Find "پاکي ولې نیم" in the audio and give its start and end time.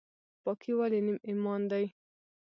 0.43-1.17